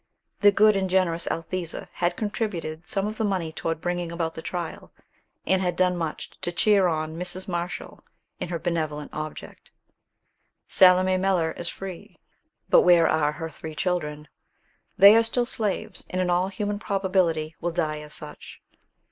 The 0.39 0.51
good 0.51 0.75
and 0.75 0.89
generous 0.89 1.27
Althesa 1.27 1.87
had 1.93 2.15
contributed 2.17 2.87
some 2.87 3.05
of 3.05 3.17
the 3.19 3.23
money 3.23 3.51
toward 3.51 3.81
bringing 3.81 4.11
about 4.11 4.33
the 4.33 4.41
trial, 4.41 4.91
and 5.45 5.61
had 5.61 5.75
done 5.75 5.95
much 5.95 6.31
to 6.41 6.51
cheer 6.51 6.87
on 6.87 7.17
Mrs. 7.17 7.47
Marshall 7.47 8.03
in 8.39 8.49
her 8.49 8.57
benevolent 8.57 9.13
object. 9.13 9.69
Salome 10.67 11.17
Miller 11.17 11.51
is 11.51 11.69
free, 11.69 12.17
but 12.67 12.81
where 12.81 13.07
are 13.07 13.33
her 13.33 13.47
three 13.47 13.75
children? 13.75 14.27
They 14.97 15.15
are 15.15 15.21
still 15.21 15.45
slaves, 15.45 16.07
and 16.09 16.19
in 16.19 16.31
all 16.31 16.47
human 16.47 16.79
probability 16.79 17.53
will 17.61 17.69
die 17.69 17.99
as 17.99 18.15
such. 18.15 18.59